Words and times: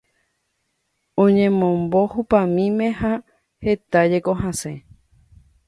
Oñemombo 1.23 2.01
hupamíme 2.13 2.87
ha 3.01 3.11
hetájeko 3.63 4.31
hasẽ. 4.41 4.73